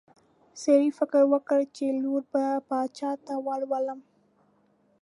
[0.61, 3.99] سړي فکر وکړ چې لور به باچا ته ورولم.